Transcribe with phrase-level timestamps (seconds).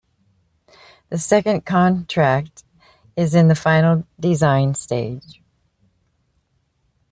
[1.09, 2.63] The second contract
[3.15, 5.43] is in the final design stage.